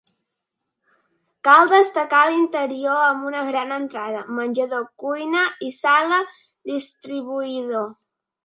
[1.47, 6.23] Cal destacar l'interior amb una gran entrada, menjador, cuina i sala
[6.75, 7.89] distribuïdor.